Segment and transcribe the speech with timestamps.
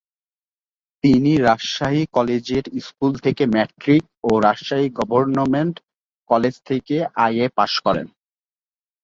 [1.03, 5.75] তিনি Rajshahi collegiate school থেকে matric ও রাজশাহী গভর্নমেন্ট
[6.29, 8.07] কলেজ থেকে আইএ পাশ করেন।